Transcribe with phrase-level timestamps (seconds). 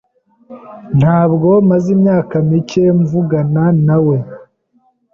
[0.99, 4.17] Ntabwo maze imyaka mike mvugana nawe.